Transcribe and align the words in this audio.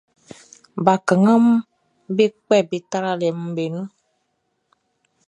Bakannganʼm 0.85 1.45
be 2.15 2.25
kpɛ 2.45 2.57
be 2.69 2.77
tralɛʼm 2.89 3.39
be 3.55 3.65
nun. 3.73 3.87